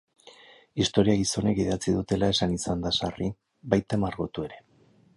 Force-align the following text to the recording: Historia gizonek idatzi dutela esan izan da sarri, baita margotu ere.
Historia 0.83 1.15
gizonek 1.19 1.61
idatzi 1.65 1.95
dutela 1.99 2.31
esan 2.35 2.57
izan 2.59 2.83
da 2.89 2.95
sarri, 3.01 3.31
baita 3.75 4.05
margotu 4.07 4.51
ere. 4.51 4.63